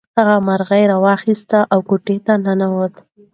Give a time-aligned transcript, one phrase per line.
[0.17, 2.95] هغه مرغۍ راواخیسته او کوټې ته ننووت.